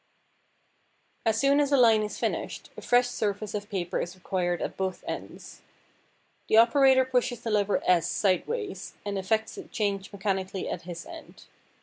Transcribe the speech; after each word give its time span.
As 1.27 1.37
soon 1.39 1.59
as 1.59 1.71
a 1.71 1.77
line 1.77 2.01
is 2.01 2.17
finished 2.17 2.71
a 2.75 2.81
fresh 2.81 3.07
surface 3.07 3.53
of 3.53 3.69
paper 3.69 4.01
is 4.01 4.15
required 4.15 4.59
at 4.59 4.75
both 4.75 5.03
ends. 5.05 5.61
The 6.47 6.57
operator 6.57 7.05
pushes 7.05 7.41
the 7.41 7.51
lever 7.51 7.83
S 7.85 8.09
sideways, 8.09 8.95
and 9.05 9.15
effects 9.19 9.53
the 9.53 9.65
change 9.65 10.11
mechanically 10.11 10.67
at 10.67 10.81
his 10.89 11.05
end. 11.05 11.43